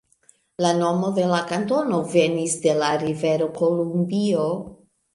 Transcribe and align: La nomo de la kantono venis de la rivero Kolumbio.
La 0.65 0.71
nomo 0.77 1.11
de 1.17 1.25
la 1.33 1.43
kantono 1.51 2.01
venis 2.15 2.57
de 2.65 2.77
la 2.83 2.91
rivero 3.07 3.53
Kolumbio. 3.63 4.53